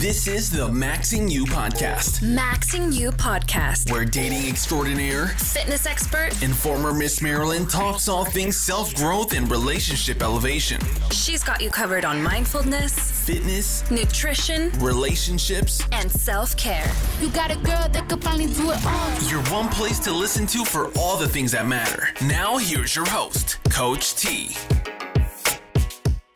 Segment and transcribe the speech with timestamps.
[0.00, 3.90] This is the Maxing You podcast, Maxing You podcast.
[3.92, 6.30] where dating extraordinaire Fitness expert.
[6.42, 11.68] and former Miss Maryland talks all things self growth and relationship elevation, She's got you
[11.70, 12.94] covered on mindfulness,
[13.26, 15.82] fitness, nutrition, relationships.
[15.92, 16.90] and self care.
[17.20, 19.22] You got a girl that could finally do it all.
[19.28, 22.08] Your one place to listen to for all the things that matter.
[22.24, 24.56] Now, here's your host, Coach T.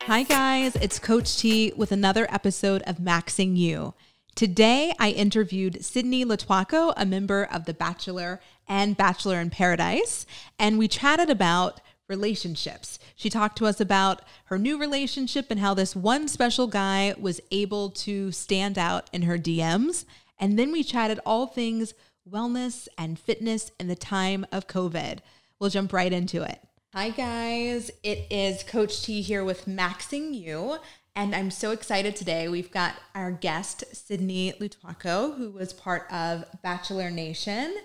[0.05, 0.75] Hi, guys.
[0.75, 3.95] It's Coach T with another episode of Maxing You.
[4.35, 10.27] Today, I interviewed Sydney Lotuaco, a member of The Bachelor and Bachelor in Paradise,
[10.59, 12.99] and we chatted about relationships.
[13.15, 17.41] She talked to us about her new relationship and how this one special guy was
[17.49, 20.05] able to stand out in her DMs.
[20.37, 21.95] And then we chatted all things
[22.29, 25.21] wellness and fitness in the time of COVID.
[25.57, 26.61] We'll jump right into it.
[26.97, 27.91] Hi, guys.
[28.03, 30.77] It is Coach T here with Maxing You.
[31.13, 32.47] And I'm so excited today.
[32.47, 37.75] We've got our guest, Sydney Lotuaco, who was part of Bachelor Nation.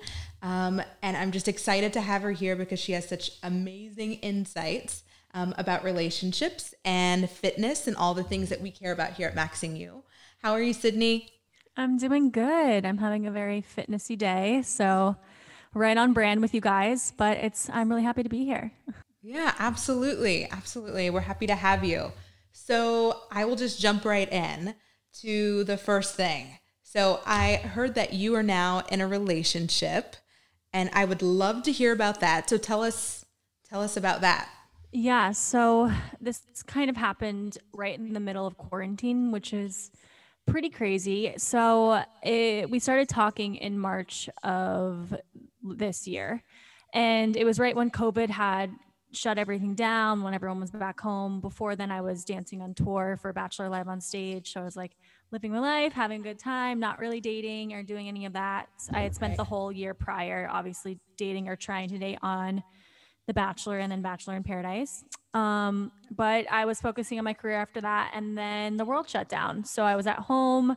[0.42, 5.02] Um, and I'm just excited to have her here because she has such amazing insights
[5.34, 9.34] um, about relationships and fitness and all the things that we care about here at
[9.34, 10.04] Maxing You.
[10.40, 11.30] How are you, Sydney?
[11.76, 12.86] I'm doing good.
[12.86, 15.16] I'm having a very fitnessy day, so
[15.74, 18.72] right on brand with you guys, but it's I'm really happy to be here.
[19.22, 20.48] Yeah, absolutely.
[20.50, 21.10] Absolutely.
[21.10, 22.12] We're happy to have you.
[22.52, 24.74] So I will just jump right in
[25.20, 26.58] to the first thing.
[26.82, 30.16] So I heard that you are now in a relationship
[30.72, 32.48] and I would love to hear about that.
[32.48, 33.24] So tell us
[33.68, 34.48] tell us about that.
[34.92, 39.92] Yeah, so this kind of happened right in the middle of quarantine, which is
[40.46, 41.34] pretty crazy.
[41.36, 45.14] So it, we started talking in March of
[45.62, 46.42] this year,
[46.92, 48.70] and it was right when COVID had
[49.12, 51.41] shut everything down, when everyone was back home.
[51.41, 54.53] Before then, I was dancing on tour for Bachelor Live on stage.
[54.53, 54.92] So I was like
[55.33, 58.69] living my life, having a good time, not really dating or doing any of that.
[58.92, 62.62] I had spent the whole year prior, obviously, dating or trying to date on
[63.26, 65.04] the Bachelor and then Bachelor in Paradise.
[65.34, 69.28] Um, but I was focusing on my career after that, and then the world shut
[69.28, 69.65] down.
[69.65, 70.76] So I was at home.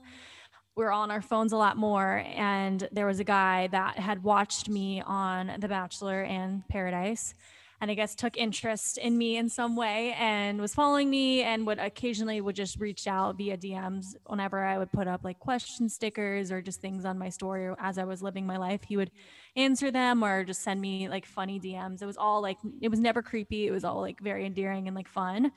[0.76, 4.24] We were on our phones a lot more, and there was a guy that had
[4.24, 7.36] watched me on The Bachelor and Paradise,
[7.80, 11.68] and I guess took interest in me in some way and was following me and
[11.68, 15.90] would occasionally would just reach out via DMs whenever I would put up like question
[15.90, 18.82] stickers or just things on my story or as I was living my life.
[18.88, 19.12] He would
[19.58, 22.02] answer them or just send me like funny DMs.
[22.02, 23.68] It was all like it was never creepy.
[23.68, 25.52] It was all like very endearing and like fun.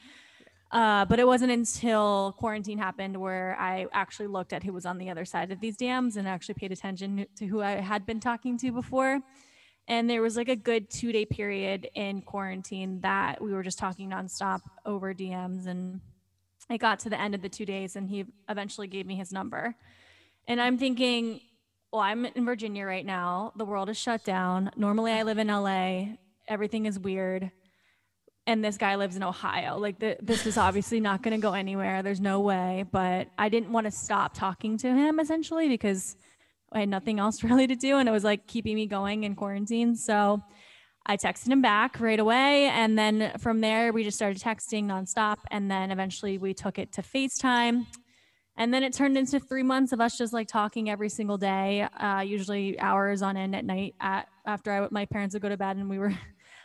[0.73, 4.99] Uh, but it wasn't until quarantine happened where I actually looked at who was on
[4.99, 8.19] the other side of these DMs and actually paid attention to who I had been
[8.19, 9.21] talking to before.
[9.89, 13.79] And there was like a good two day period in quarantine that we were just
[13.79, 15.69] talking nonstop over DMs.
[15.69, 16.01] And
[16.69, 19.33] it got to the end of the two days, and he eventually gave me his
[19.33, 19.77] number.
[20.49, 21.41] And I'm thinking,
[21.93, 23.53] well, I'm in Virginia right now.
[23.57, 24.71] The world is shut down.
[24.77, 26.17] Normally, I live in LA.
[26.49, 27.53] Everything is weird.
[28.47, 29.77] And this guy lives in Ohio.
[29.79, 32.03] Like, the, this is obviously not going to go anywhere.
[32.03, 32.85] There's no way.
[32.91, 36.17] But I didn't want to stop talking to him essentially because
[36.73, 37.97] I had nothing else really to do.
[37.99, 39.97] And it was like keeping me going in quarantine.
[39.97, 40.43] So
[41.05, 42.67] I texted him back right away.
[42.67, 45.39] And then from there, we just started texting nonstop.
[45.51, 47.87] And then eventually we took it to FaceTime.
[48.59, 51.83] And then it turned into three months of us just like talking every single day,
[51.83, 55.59] uh, usually hours on end at night at, after I, my parents would go to
[55.59, 56.15] bed and we were,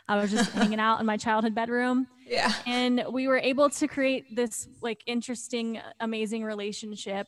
[0.08, 2.06] I was just hanging out in my childhood bedroom.
[2.26, 2.52] Yeah.
[2.66, 7.26] And we were able to create this like interesting, amazing relationship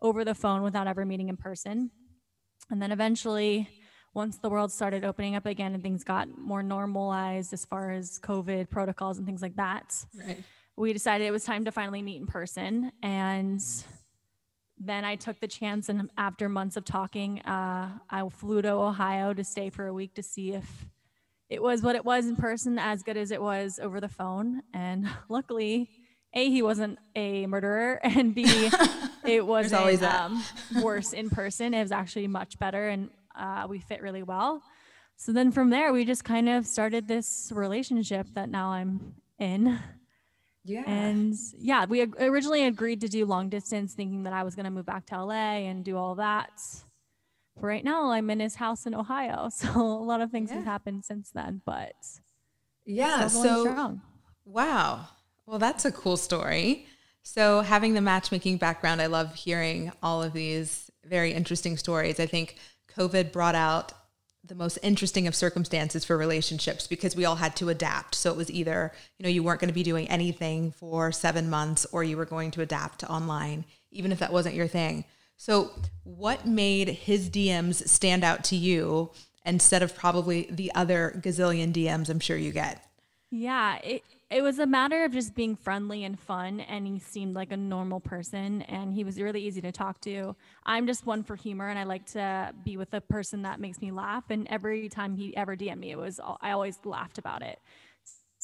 [0.00, 1.90] over the phone without ever meeting in person.
[2.70, 3.68] And then eventually,
[4.14, 8.18] once the world started opening up again and things got more normalized as far as
[8.20, 10.42] COVID protocols and things like that, Right.
[10.76, 12.92] we decided it was time to finally meet in person.
[13.02, 13.60] And
[14.78, 19.32] then I took the chance, and after months of talking, uh, I flew to Ohio
[19.32, 20.86] to stay for a week to see if
[21.52, 24.62] it was what it was in person, as good as it was over the phone.
[24.72, 25.90] And luckily,
[26.34, 28.44] A, he wasn't a murderer, and B,
[29.24, 30.42] it was always um,
[30.82, 31.74] worse in person.
[31.74, 34.62] It was actually much better, and uh, we fit really well.
[35.16, 39.78] So then from there, we just kind of started this relationship that now I'm in.
[40.64, 40.84] Yeah.
[40.86, 44.70] And yeah, we originally agreed to do long distance, thinking that I was going to
[44.70, 46.50] move back to LA and do all that.
[47.54, 49.48] But right now, I'm in his house in Ohio.
[49.62, 51.94] So a lot of things have happened since then, but
[52.84, 53.28] yeah.
[53.28, 54.02] So strong.
[54.44, 55.08] Wow.
[55.46, 56.86] Well, that's a cool story.
[57.24, 62.18] So, having the matchmaking background, I love hearing all of these very interesting stories.
[62.18, 62.56] I think
[62.96, 63.92] COVID brought out
[64.44, 68.16] the most interesting of circumstances for relationships because we all had to adapt.
[68.16, 71.48] So it was either, you know, you weren't going to be doing anything for seven
[71.48, 75.04] months or you were going to adapt to online even if that wasn't your thing.
[75.44, 75.72] So,
[76.04, 79.10] what made his DMs stand out to you
[79.44, 82.86] instead of probably the other gazillion DMs I'm sure you get?
[83.28, 87.34] Yeah, it it was a matter of just being friendly and fun and he seemed
[87.34, 90.36] like a normal person and he was really easy to talk to.
[90.64, 93.80] I'm just one for humor and I like to be with a person that makes
[93.80, 97.42] me laugh and every time he ever DM'd me it was I always laughed about
[97.42, 97.58] it.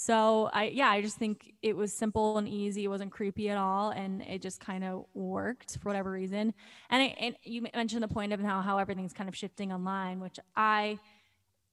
[0.01, 2.85] So I yeah, I just think it was simple and easy.
[2.85, 6.55] It wasn't creepy at all and it just kind of worked for whatever reason.
[6.89, 10.21] And, I, and you mentioned the point of how how everything's kind of shifting online,
[10.21, 11.01] which I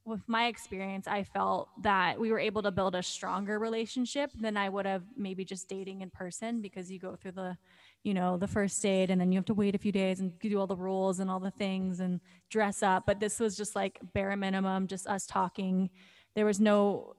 [0.06, 4.58] with my experience, I felt that we were able to build a stronger relationship than
[4.58, 7.56] I would have maybe just dating in person because you go through the,
[8.04, 10.38] you know, the first date and then you have to wait a few days and
[10.40, 13.04] do all the rules and all the things and dress up.
[13.06, 15.92] But this was just like bare minimum, just us talking.
[16.36, 17.16] There was no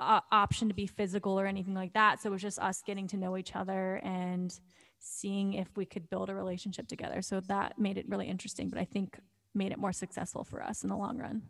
[0.00, 2.20] uh, option to be physical or anything like that.
[2.20, 4.58] So it was just us getting to know each other and
[4.98, 7.22] seeing if we could build a relationship together.
[7.22, 9.18] So that made it really interesting, but I think
[9.54, 11.42] made it more successful for us in the long run.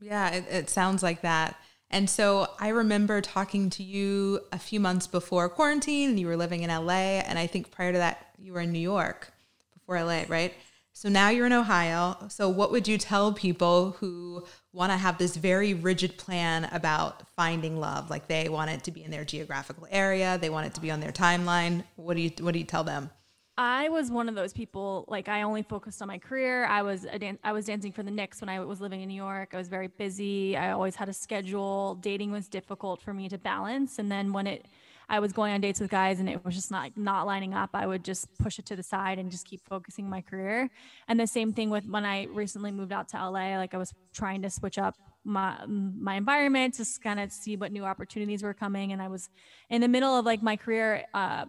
[0.00, 1.56] Yeah, it, it sounds like that.
[1.90, 6.36] And so I remember talking to you a few months before quarantine, and you were
[6.36, 7.18] living in LA.
[7.20, 9.32] And I think prior to that, you were in New York
[9.74, 10.54] before LA, right?
[10.92, 12.16] So now you're in Ohio.
[12.28, 17.28] So, what would you tell people who want to have this very rigid plan about
[17.36, 18.10] finding love?
[18.10, 20.90] Like they want it to be in their geographical area, they want it to be
[20.90, 21.84] on their timeline.
[21.96, 23.10] What do you What do you tell them?
[23.56, 25.04] I was one of those people.
[25.06, 26.64] Like I only focused on my career.
[26.64, 29.08] I was a dan- I was dancing for the Knicks when I was living in
[29.08, 29.50] New York.
[29.52, 30.56] I was very busy.
[30.56, 31.96] I always had a schedule.
[31.96, 33.98] Dating was difficult for me to balance.
[33.98, 34.64] And then when it,
[35.10, 37.70] I was going on dates with guys and it was just not not lining up.
[37.74, 40.70] I would just push it to the side and just keep focusing my career.
[41.08, 43.56] And the same thing with when I recently moved out to LA.
[43.58, 47.72] Like I was trying to switch up my my environment to kind of see what
[47.72, 49.28] new opportunities were coming and i was
[49.68, 51.44] in the middle of like my career uh,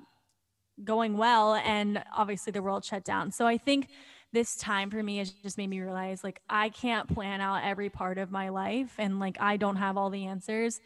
[0.84, 3.88] going well and obviously the world shut down so i think
[4.34, 7.90] this time for me has just made me realize like i can't plan out every
[7.90, 10.82] part of my life and like i don't have all the answers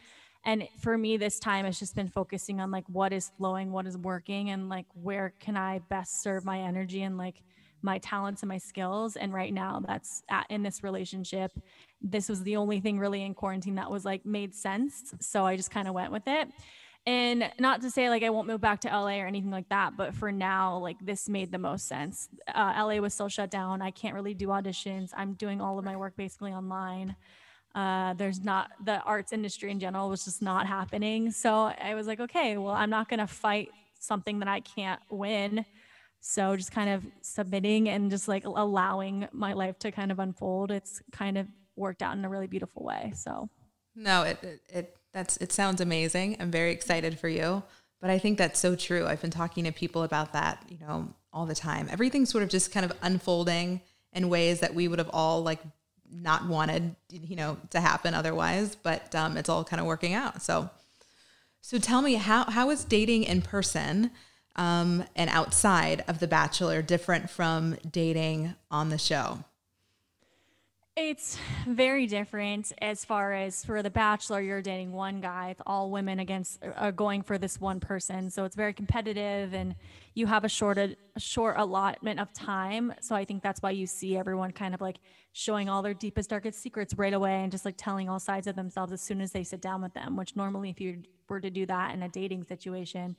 [0.46, 3.86] and for me this time has just been focusing on like what is flowing what
[3.86, 7.42] is working and like where can i best serve my energy and like
[7.82, 11.52] my talents and my skills and right now that's at, in this relationship
[12.02, 15.56] this was the only thing really in quarantine that was like made sense so i
[15.56, 16.48] just kind of went with it
[17.08, 19.96] and not to say like I won't move back to LA or anything like that,
[19.96, 22.30] but for now, like this made the most sense.
[22.48, 23.82] Uh, LA was still shut down.
[23.82, 25.12] I can't really do auditions.
[25.16, 27.16] I'm doing all of my work basically online.
[27.76, 31.30] Uh, there's not the arts industry in general was just not happening.
[31.30, 33.70] So I was like, okay, well, I'm not going to fight
[34.00, 35.66] something that I can't win.
[36.22, 40.72] So just kind of submitting and just like allowing my life to kind of unfold.
[40.72, 43.12] It's kind of worked out in a really beautiful way.
[43.14, 43.50] So
[43.94, 46.38] no, it, it, it that's it sounds amazing.
[46.40, 47.62] I'm very excited for you.
[48.02, 49.06] But I think that's so true.
[49.06, 51.88] I've been talking to people about that, you know, all the time.
[51.92, 53.82] Everything's sort of just kind of unfolding
[54.14, 55.60] in ways that we would have all like
[56.12, 58.76] not wanted, you know, to happen otherwise.
[58.76, 60.42] But um, it's all kind of working out.
[60.42, 60.70] So,
[61.62, 64.12] so tell me how how is dating in person
[64.56, 69.44] um, and outside of The Bachelor different from dating on the show?
[70.98, 71.38] It's
[71.68, 75.54] very different as far as for The Bachelor, you're dating one guy.
[75.66, 79.76] All women against are going for this one person, so it's very competitive, and
[80.16, 82.94] you have a short a short allotment of time.
[83.02, 85.00] So I think that's why you see everyone kind of like
[85.34, 88.56] showing all their deepest, darkest secrets right away, and just like telling all sides of
[88.56, 90.16] themselves as soon as they sit down with them.
[90.16, 93.18] Which normally, if you were to do that in a dating situation,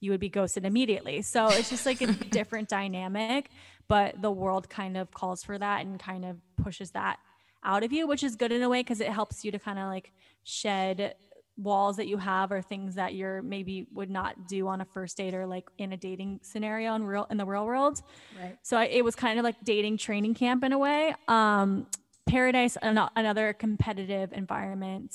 [0.00, 1.20] you would be ghosted immediately.
[1.20, 3.50] So it's just like a different dynamic,
[3.86, 7.18] but the world kind of calls for that and kind of pushes that
[7.62, 9.78] out of you, which is good in a way because it helps you to kind
[9.78, 10.12] of like
[10.44, 11.14] shed
[11.58, 15.16] walls that you have or things that you're maybe would not do on a first
[15.16, 18.00] date or like in a dating scenario in real in the real world.
[18.40, 18.56] Right.
[18.62, 21.14] So I, it was kind of like dating training camp in a way.
[21.26, 21.86] Um,
[22.26, 25.14] paradise, an- another competitive environment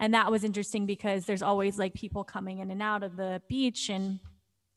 [0.00, 3.40] and that was interesting because there's always like people coming in and out of the
[3.48, 4.18] beach and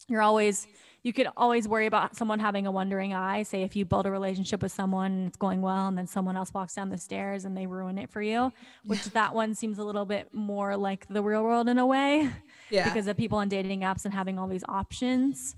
[0.09, 0.67] you're always
[1.03, 3.43] you could always worry about someone having a wandering eye.
[3.43, 6.37] Say if you build a relationship with someone and it's going well and then someone
[6.37, 8.51] else walks down the stairs and they ruin it for you
[8.85, 12.29] which that one seems a little bit more like the real world in a way
[12.69, 12.85] yeah.
[12.85, 15.55] because of people on dating apps and having all these options.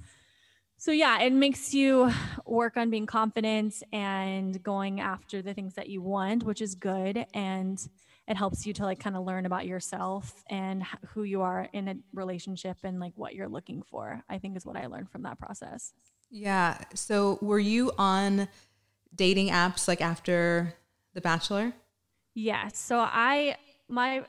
[0.77, 2.11] So yeah it makes you
[2.45, 7.23] work on being confident and going after the things that you want which is good.
[7.35, 7.79] And
[8.27, 11.87] it helps you to like kind of learn about yourself and who you are in
[11.87, 15.23] a relationship and like what you're looking for i think is what i learned from
[15.23, 15.93] that process
[16.29, 18.47] yeah so were you on
[19.15, 20.73] dating apps like after
[21.13, 21.73] the bachelor
[22.33, 23.55] yes yeah, so i
[23.87, 24.25] my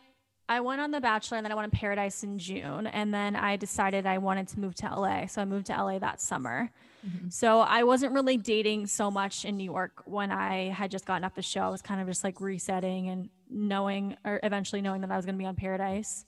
[0.48, 2.86] I went on The Bachelor and then I went on Paradise in June.
[2.86, 5.26] And then I decided I wanted to move to LA.
[5.26, 6.70] So I moved to LA that summer.
[7.06, 7.28] Mm-hmm.
[7.30, 11.24] So I wasn't really dating so much in New York when I had just gotten
[11.24, 11.62] off the show.
[11.62, 15.24] I was kind of just like resetting and knowing, or eventually knowing that I was
[15.24, 16.24] going to be on Paradise.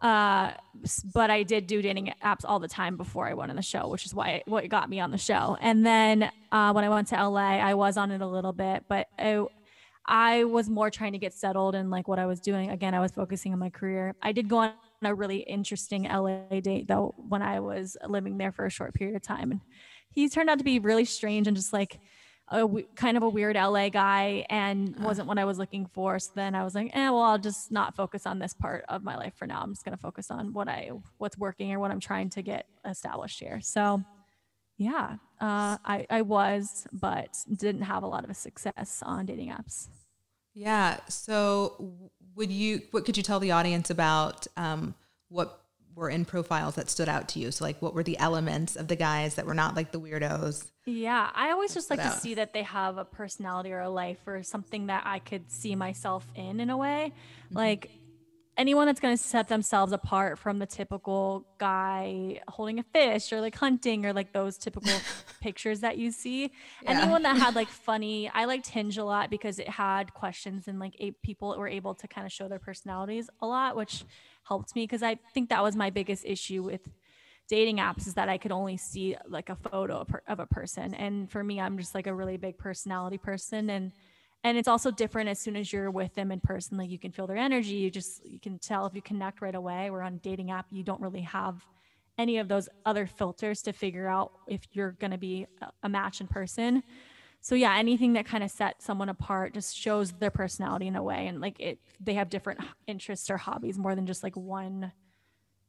[0.00, 0.52] Uh,
[1.12, 3.88] but I did do dating apps all the time before I went on the show,
[3.88, 5.56] which is why what got me on the show.
[5.60, 8.84] And then uh, when I went to LA, I was on it a little bit,
[8.88, 9.44] but I,
[10.06, 12.70] I was more trying to get settled in like what I was doing.
[12.70, 14.14] Again, I was focusing on my career.
[14.22, 18.52] I did go on a really interesting LA date though when I was living there
[18.52, 19.60] for a short period of time, and
[20.14, 21.98] he turned out to be really strange and just like
[22.50, 26.18] a kind of a weird LA guy and wasn't what I was looking for.
[26.18, 29.02] So then I was like, eh, well, I'll just not focus on this part of
[29.02, 29.60] my life for now.
[29.60, 32.42] I'm just going to focus on what I, what's working or what I'm trying to
[32.42, 33.60] get established here.
[33.60, 34.02] So
[34.78, 39.88] yeah, uh, I, I was, but didn't have a lot of success on dating apps.
[40.54, 40.98] Yeah.
[41.08, 44.94] So would you, what could you tell the audience about um,
[45.28, 45.64] what
[45.98, 47.50] were in profiles that stood out to you?
[47.50, 50.70] So like what were the elements of the guys that were not like the weirdos?
[50.86, 54.26] Yeah, I always just like to see that they have a personality or a life
[54.26, 57.12] or something that I could see myself in in a way.
[57.46, 57.56] Mm-hmm.
[57.56, 57.90] Like
[58.58, 63.40] anyone that's going to set themselves apart from the typical guy holding a fish or
[63.40, 64.92] like hunting or like those typical
[65.40, 66.50] pictures that you see.
[66.82, 67.00] Yeah.
[67.00, 70.80] Anyone that had like funny, I liked Hinge a lot because it had questions and
[70.80, 74.04] like eight people were able to kind of show their personalities a lot, which
[74.42, 76.88] helped me because I think that was my biggest issue with
[77.48, 80.94] dating apps is that I could only see like a photo of a person.
[80.94, 83.70] And for me, I'm just like a really big personality person.
[83.70, 83.92] And,
[84.44, 87.10] and it's also different as soon as you're with them in person, like you can
[87.10, 87.74] feel their energy.
[87.74, 89.90] You just, you can tell if you connect right away.
[89.90, 91.64] Where on dating app, you don't really have
[92.16, 95.46] any of those other filters to figure out if you're going to be
[95.82, 96.82] a match in person.
[97.40, 101.02] So yeah, anything that kind of sets someone apart just shows their personality in a
[101.02, 101.26] way.
[101.26, 104.92] And like it, they have different interests or hobbies more than just like one,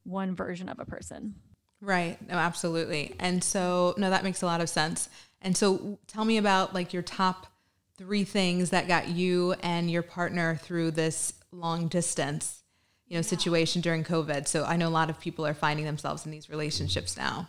[0.04, 1.34] one version of a person.
[1.80, 2.18] Right.
[2.28, 3.14] No, absolutely.
[3.18, 5.08] And so, no, that makes a lot of sense.
[5.40, 7.46] And so, tell me about like your top
[8.00, 12.64] three things that got you and your partner through this long distance,
[13.06, 13.22] you know, yeah.
[13.22, 14.48] situation during COVID.
[14.48, 17.48] So, I know a lot of people are finding themselves in these relationships now.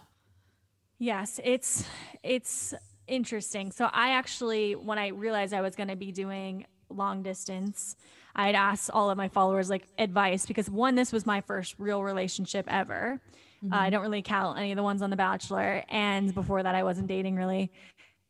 [0.99, 1.85] Yes, it's
[2.21, 2.73] it's
[3.07, 3.71] interesting.
[3.71, 7.95] So, I actually when I realized I was going to be doing long distance,
[8.35, 12.03] I'd asked all of my followers like advice because one, this was my first real
[12.03, 13.21] relationship ever.
[13.63, 13.73] Mm-hmm.
[13.73, 15.83] Uh, I don't really count any of the ones on The Bachelor.
[15.89, 17.71] And before that, I wasn't dating really.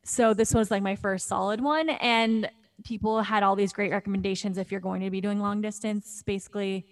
[0.04, 1.90] So this was like my first solid one.
[1.90, 2.50] And
[2.84, 6.24] people had all these great recommendations if you're going to be doing long distance.
[6.26, 6.88] Basically,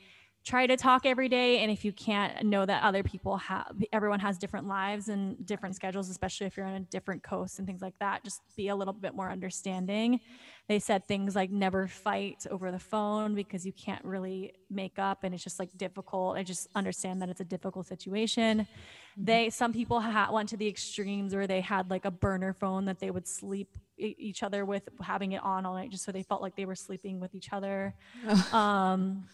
[0.49, 4.19] try to talk every day and if you can't know that other people have everyone
[4.19, 7.83] has different lives and different schedules especially if you're on a different coast and things
[7.83, 10.19] like that just be a little bit more understanding.
[10.67, 15.23] They said things like never fight over the phone because you can't really make up
[15.23, 16.37] and it's just like difficult.
[16.37, 18.59] I just understand that it's a difficult situation.
[18.59, 19.25] Mm-hmm.
[19.25, 22.85] they some people ha- went to the extremes where they had like a burner phone
[22.85, 26.23] that they would sleep each other with having it on all night just so they
[26.23, 27.93] felt like they were sleeping with each other.
[28.53, 29.25] Um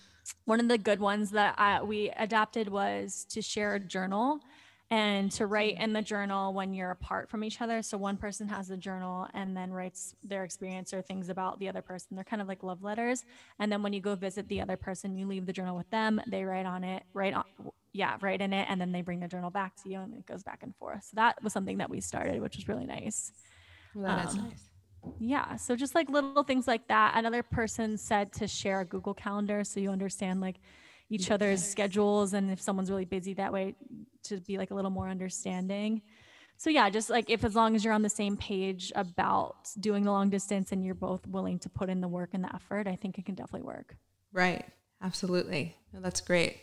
[0.45, 4.39] one of the good ones that I, we adapted was to share a journal
[4.91, 7.81] and to write in the journal when you're apart from each other.
[7.81, 11.67] So one person has a journal and then writes their experience or things about the
[11.67, 12.15] other person.
[12.15, 13.25] They're kind of like love letters.
[13.59, 16.21] And then when you go visit the other person, you leave the journal with them.
[16.27, 17.45] They write on it, write on,
[17.93, 20.25] yeah, write in it, and then they bring the journal back to you, and it
[20.27, 21.03] goes back and forth.
[21.05, 23.31] So that was something that we started, which was really nice.
[23.95, 24.69] Well, that um, is nice.
[25.19, 25.55] Yeah.
[25.55, 27.13] So just like little things like that.
[27.15, 30.57] Another person said to share a Google Calendar so you understand like
[31.09, 33.75] each other's schedules and if someone's really busy that way
[34.23, 36.01] to be like a little more understanding.
[36.57, 40.03] So yeah, just like if as long as you're on the same page about doing
[40.03, 42.87] the long distance and you're both willing to put in the work and the effort,
[42.87, 43.97] I think it can definitely work.
[44.31, 44.65] Right.
[45.01, 45.75] Absolutely.
[45.93, 46.57] No, that's great.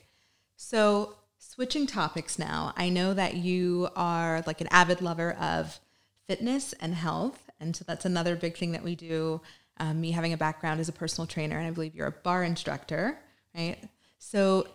[0.56, 5.78] So switching topics now, I know that you are like an avid lover of
[6.26, 7.50] fitness and health.
[7.62, 9.40] And so that's another big thing that we do.
[9.78, 12.44] Um, me having a background as a personal trainer, and I believe you're a barre
[12.44, 13.18] instructor,
[13.54, 13.78] right?
[14.18, 14.66] So,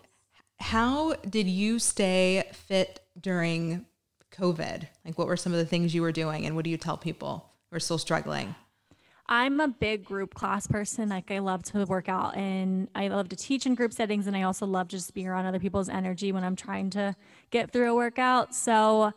[0.60, 3.86] how did you stay fit during
[4.32, 4.88] COVID?
[5.06, 6.98] Like, what were some of the things you were doing, and what do you tell
[6.98, 8.56] people who are still struggling?
[9.30, 11.10] I'm a big group class person.
[11.10, 14.38] Like I love to work out and I love to teach in group settings and
[14.38, 17.14] I also love just being around other people's energy when I'm trying to
[17.52, 18.56] get through a workout.
[18.56, 19.12] So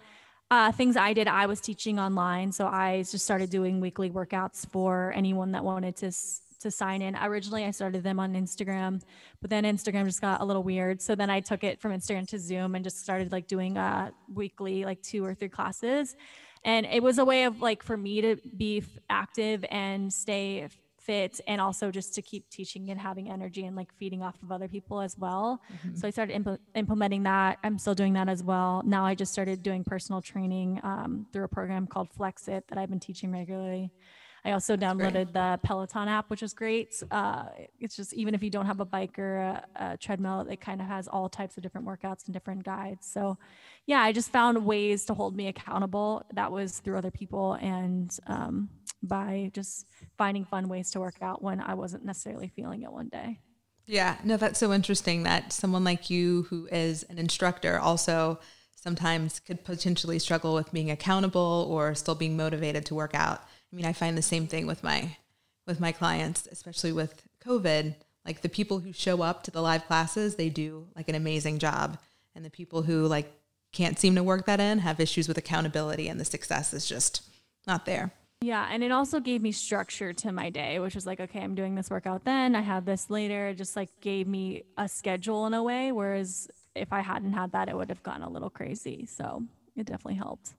[0.50, 2.50] uh, things I did, I was teaching online.
[2.52, 6.12] So I just started doing weekly workouts for anyone that wanted to
[6.60, 7.16] to sign in.
[7.16, 9.00] Originally, I started them on Instagram,
[9.40, 11.00] but then Instagram just got a little weird.
[11.00, 14.10] So then I took it from Instagram to Zoom and just started like doing uh,
[14.32, 16.16] weekly, like two or three classes.
[16.64, 20.68] And it was a way of like for me to be active and stay
[21.10, 24.52] fit and also just to keep teaching and having energy and like feeding off of
[24.52, 25.60] other people as well.
[25.98, 27.58] So I started impl- implementing that.
[27.64, 28.82] I'm still doing that as well.
[28.84, 32.78] Now I just started doing personal training um, through a program called Flex It that
[32.78, 33.90] I've been teaching regularly.
[34.44, 37.02] I also downloaded the Peloton app, which is great.
[37.10, 37.44] Uh,
[37.78, 40.80] it's just even if you don't have a bike or a, a treadmill, it kind
[40.80, 43.06] of has all types of different workouts and different guides.
[43.06, 43.36] So,
[43.86, 46.24] yeah, I just found ways to hold me accountable.
[46.32, 48.70] That was through other people and um,
[49.02, 49.86] by just
[50.18, 53.38] finding fun ways to work out when I wasn't necessarily feeling it one day.
[53.86, 58.38] Yeah, no, that's so interesting that someone like you, who is an instructor, also
[58.76, 63.40] sometimes could potentially struggle with being accountable or still being motivated to work out.
[63.72, 65.16] I mean, I find the same thing with my
[65.66, 67.94] with my clients, especially with COVID.
[68.24, 71.58] Like the people who show up to the live classes, they do like an amazing
[71.58, 71.98] job,
[72.34, 73.32] and the people who like
[73.72, 77.22] can't seem to work that in have issues with accountability, and the success is just
[77.66, 78.12] not there.
[78.42, 81.54] Yeah, and it also gave me structure to my day, which was like, okay, I'm
[81.54, 83.48] doing this workout then, I have this later.
[83.48, 85.92] It just like gave me a schedule in a way.
[85.92, 89.04] Whereas if I hadn't had that, it would have gone a little crazy.
[89.04, 89.42] So
[89.76, 90.54] it definitely helped.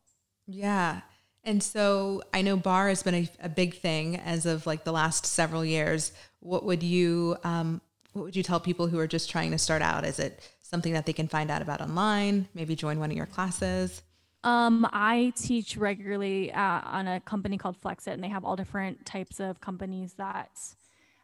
[0.45, 1.01] Yeah.
[1.43, 4.91] And so I know barre has been a, a big thing as of like the
[4.91, 6.11] last several years.
[6.39, 7.81] What would you um,
[8.13, 10.05] what would you tell people who are just trying to start out?
[10.05, 12.47] Is it something that they can find out about online?
[12.53, 14.03] Maybe join one of your classes?
[14.43, 19.05] Um, I teach regularly uh, on a company called Flexit, and they have all different
[19.05, 20.49] types of companies that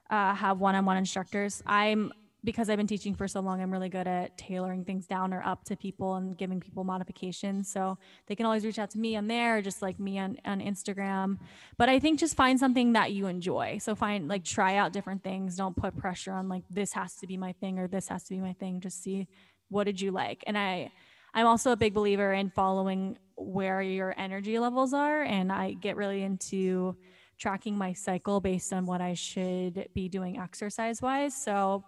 [0.09, 1.63] uh, have one-on-one instructors.
[1.65, 2.11] I'm
[2.43, 5.43] because I've been teaching for so long, I'm really good at tailoring things down or
[5.43, 7.69] up to people and giving people modifications.
[7.69, 7.97] So
[8.27, 11.39] they can always reach out to me on there, just like me on, on Instagram.
[11.77, 13.79] But I think just find something that you enjoy.
[13.79, 15.57] So find like try out different things.
[15.57, 18.35] Don't put pressure on like this has to be my thing or this has to
[18.35, 18.79] be my thing.
[18.79, 19.27] Just see
[19.69, 20.43] what did you like.
[20.47, 20.91] And I
[21.33, 25.23] I'm also a big believer in following where your energy levels are.
[25.23, 26.95] And I get really into
[27.37, 31.35] tracking my cycle based on what I should be doing exercise wise.
[31.35, 31.83] So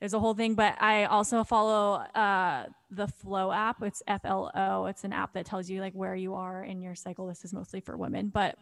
[0.00, 3.82] there's a whole thing, but I also follow uh, the Flo app.
[3.82, 4.86] It's F L O.
[4.86, 7.28] It's an app that tells you like where you are in your cycle.
[7.28, 8.58] This is mostly for women, but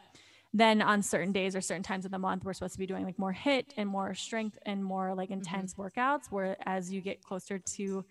[0.52, 3.06] then on certain days or certain times of the month, we're supposed to be doing
[3.06, 6.30] like more HIIT and more strength and more like intense workouts.
[6.30, 8.04] Where as you get closer to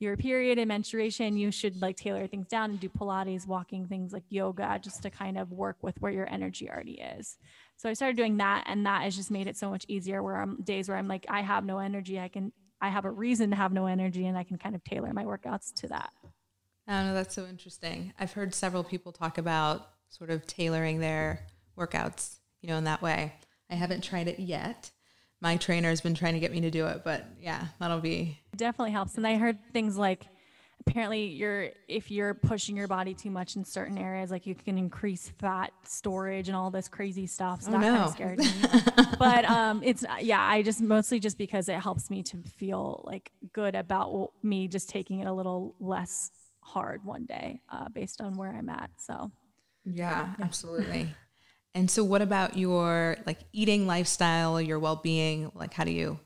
[0.00, 4.12] your period and menstruation, you should like tailor things down and do Pilates, walking, things
[4.12, 7.38] like yoga, just to kind of work with where your energy already is.
[7.76, 10.22] So I started doing that, and that has just made it so much easier.
[10.22, 13.10] Where I'm days where I'm like, I have no energy, I can, I have a
[13.10, 16.10] reason to have no energy, and I can kind of tailor my workouts to that.
[16.86, 17.14] I know.
[17.14, 18.12] That's so interesting.
[18.18, 23.02] I've heard several people talk about sort of tailoring their workouts, you know, in that
[23.02, 23.34] way.
[23.70, 24.90] I haven't tried it yet.
[25.40, 28.38] My trainer has been trying to get me to do it, but yeah, that'll be
[28.56, 29.16] definitely helps.
[29.16, 30.26] And I heard things like
[30.86, 34.76] apparently you're if you're pushing your body too much in certain areas, like you can
[34.76, 37.62] increase fat storage and all this crazy stuff.
[37.62, 38.04] So that kind no.
[38.04, 38.50] of scared me.
[39.18, 43.30] but um it's yeah, I just mostly just because it helps me to feel like
[43.52, 48.36] good about me just taking it a little less hard one day, uh, based on
[48.36, 48.90] where I'm at.
[48.98, 49.30] So
[49.84, 51.14] Yeah, absolutely.
[51.74, 55.50] And so what about your like eating lifestyle, your well-being?
[55.54, 56.18] Like how do you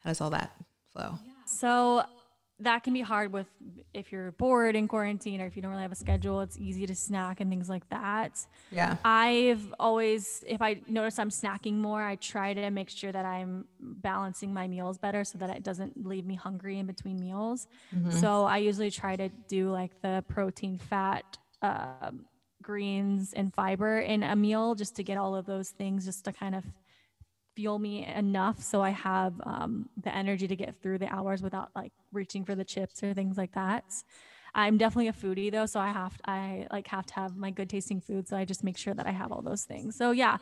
[0.00, 0.54] how does all that
[0.92, 1.18] flow?
[1.46, 2.04] So
[2.60, 3.46] that can be hard with
[3.94, 6.40] if you're bored in quarantine or if you don't really have a schedule.
[6.40, 8.44] It's easy to snack and things like that.
[8.72, 8.96] Yeah.
[9.04, 13.64] I've always, if I notice I'm snacking more, I try to make sure that I'm
[13.80, 17.68] balancing my meals better so that it doesn't leave me hungry in between meals.
[18.10, 22.24] So I usually try to do like the protein, fat, um,
[22.68, 26.32] greens, and fiber in a meal just to get all of those things just to
[26.32, 26.64] kind of
[27.56, 31.70] fuel me enough so I have um, the energy to get through the hours without
[31.74, 33.84] like reaching for the chips or things like that.
[34.54, 37.50] I'm definitely a foodie though, so I have to, I like have to have my
[37.50, 38.28] good tasting food.
[38.28, 39.96] So I just make sure that I have all those things.
[39.96, 40.36] So yeah,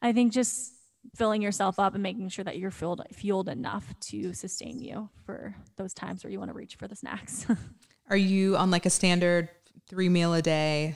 [0.00, 0.72] I think just
[1.14, 5.54] filling yourself up and making sure that you're fueled fueled enough to sustain you for
[5.76, 7.46] those times where you want to reach for the snacks.
[8.08, 9.48] Are you on like a standard
[9.88, 10.94] three meal a day?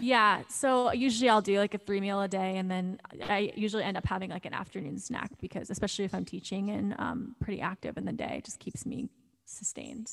[0.00, 0.42] Yeah.
[0.48, 3.96] So usually I'll do like a three meal a day, and then I usually end
[3.96, 7.96] up having like an afternoon snack because, especially if I'm teaching and um, pretty active
[7.96, 9.08] in the day, it just keeps me
[9.44, 10.10] sustained.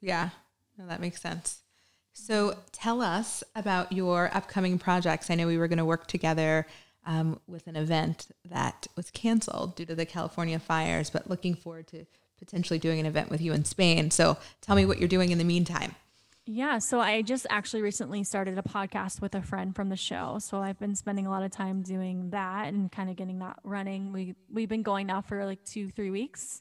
[0.00, 0.30] Yeah,
[0.78, 1.62] no, that makes sense.
[2.12, 5.30] So tell us about your upcoming projects.
[5.30, 6.66] I know we were going to work together
[7.06, 11.88] um, with an event that was canceled due to the California fires, but looking forward
[11.88, 12.04] to
[12.38, 14.10] potentially doing an event with you in Spain.
[14.10, 15.94] So tell me what you're doing in the meantime.
[16.44, 20.38] Yeah, so I just actually recently started a podcast with a friend from the show.
[20.40, 23.58] So I've been spending a lot of time doing that and kind of getting that
[23.62, 24.12] running.
[24.12, 26.60] We we've been going now for like 2 3 weeks.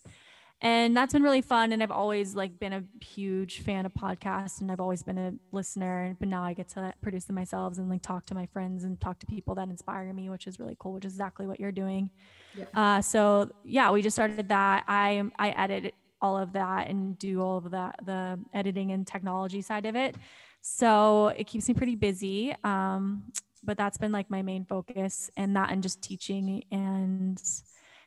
[0.61, 4.61] and that's been really fun and i've always like been a huge fan of podcasts
[4.61, 7.89] and i've always been a listener but now i get to produce them myself and
[7.89, 10.75] like talk to my friends and talk to people that inspire me which is really
[10.79, 12.09] cool which is exactly what you're doing
[12.55, 12.65] yeah.
[12.75, 17.41] Uh, so yeah we just started that i i edit all of that and do
[17.41, 20.15] all of that the editing and technology side of it
[20.61, 23.23] so it keeps me pretty busy um,
[23.63, 27.41] but that's been like my main focus and that and just teaching and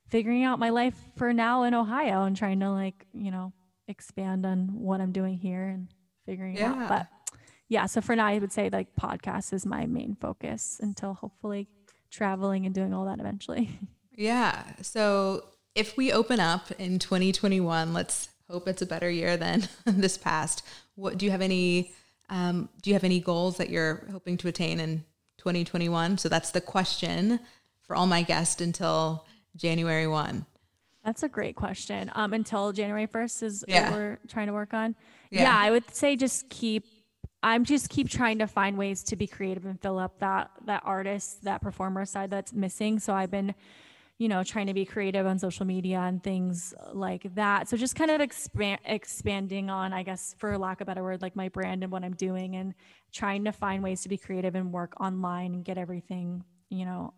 [0.08, 3.52] figuring out my life for now in Ohio and trying to like, you know,
[3.88, 5.88] expand on what I'm doing here and
[6.26, 6.72] figuring yeah.
[6.72, 6.88] out.
[6.88, 7.06] But
[7.68, 11.68] yeah, so for now I would say like podcast is my main focus until hopefully
[12.10, 13.78] traveling and doing all that eventually.
[14.16, 14.62] Yeah.
[14.80, 15.42] So
[15.74, 20.64] if we open up in 2021, let's hope it's a better year than this past.
[20.94, 21.92] What do you have any
[22.30, 25.04] um, do you have any goals that you're hoping to attain in
[25.38, 26.18] 2021?
[26.18, 27.38] So that's the question
[27.82, 30.46] for all my guests until January 1?
[31.04, 32.10] That's a great question.
[32.14, 33.90] Um, until January 1st is yeah.
[33.90, 34.96] what we're trying to work on.
[35.30, 35.42] Yeah.
[35.42, 36.86] yeah, I would say just keep
[37.42, 40.82] I'm just keep trying to find ways to be creative and fill up that that
[40.86, 42.98] artist, that performer side that's missing.
[42.98, 43.54] So I've been,
[44.18, 47.68] you know, trying to be creative on social media and things like that.
[47.68, 51.20] So just kind of expand expanding on, I guess, for lack of a better word,
[51.20, 52.74] like my brand and what I'm doing and
[53.12, 57.12] trying to find ways to be creative and work online and get everything, you know,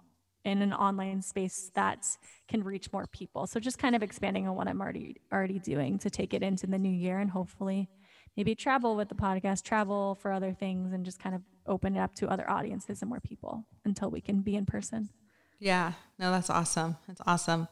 [0.45, 2.07] in an online space that
[2.49, 3.47] can reach more people.
[3.47, 6.67] So just kind of expanding on what I'm already already doing to take it into
[6.67, 7.91] the new year and hopefully
[8.39, 12.01] maybe travel with the podcast, travel for other things and just kind of open it
[12.01, 15.11] up to other audiences and more people until we can be in person.
[15.59, 15.93] Yeah.
[16.19, 16.97] No, that's awesome.
[17.07, 17.69] That's awesome.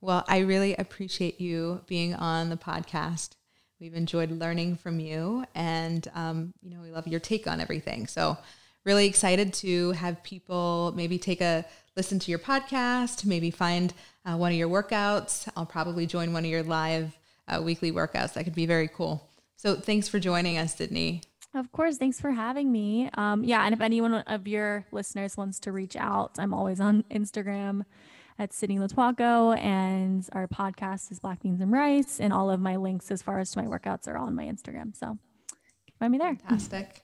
[0.00, 3.30] Well, I really appreciate you being on the podcast.
[3.80, 8.06] We've enjoyed learning from you and um, you know, we love your take on everything.
[8.06, 8.36] So
[8.84, 11.64] really excited to have people maybe take a
[11.96, 13.92] listen to your podcast, maybe find
[14.24, 15.48] uh, one of your workouts.
[15.56, 17.16] I'll probably join one of your live
[17.48, 18.34] uh, weekly workouts.
[18.34, 19.28] That could be very cool.
[19.56, 21.22] So thanks for joining us, Sydney.
[21.54, 21.98] Of course.
[21.98, 23.08] Thanks for having me.
[23.14, 23.64] Um, yeah.
[23.64, 27.84] And if anyone of your listeners wants to reach out, I'm always on Instagram
[28.38, 32.18] at Sydney Lotuaco, and our podcast is Black Beans and Rice.
[32.18, 34.96] And all of my links as far as to my workouts are on my Instagram.
[34.96, 35.16] So
[36.00, 36.34] find me there.
[36.34, 37.02] Fantastic.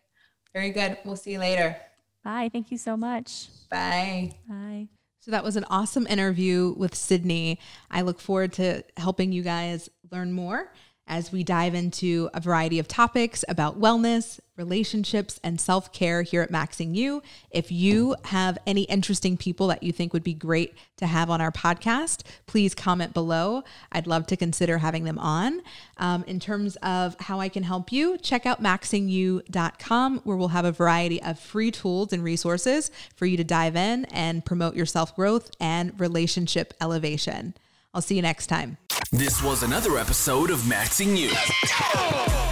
[0.53, 0.99] Very good.
[1.05, 1.77] We'll see you later.
[2.25, 2.51] Bye.
[2.53, 3.47] Thank you so much.
[3.71, 4.33] Bye.
[4.49, 4.89] Bye.
[5.21, 7.61] So that was an awesome interview with Sydney.
[7.91, 10.73] I look forward to helping you guys learn more
[11.11, 16.41] as we dive into a variety of topics about wellness, relationships, and self care here
[16.41, 17.21] at Maxing You.
[17.51, 21.41] If you have any interesting people that you think would be great to have on
[21.41, 23.65] our podcast, please comment below.
[23.91, 25.63] I'd love to consider having them on.
[25.97, 30.65] Um, in terms of how I can help you, check out maxingyou.com, where we'll have
[30.65, 34.87] a variety of free tools and resources for you to dive in and promote your
[34.87, 37.55] self growth and relationship elevation.
[37.93, 38.77] I'll see you next time.
[39.13, 41.31] This was another episode of Maxing You.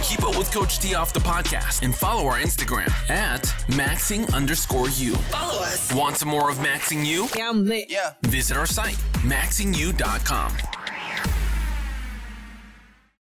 [0.03, 4.89] Keep up with Coach T off the podcast and follow our Instagram at maxing underscore
[4.89, 5.15] you.
[5.15, 5.93] Follow us.
[5.93, 7.29] Want some more of Maxing You?
[7.33, 7.85] Yeah, I'm lit.
[7.89, 8.11] Yeah.
[8.23, 10.78] Visit our site, maxingyou.com.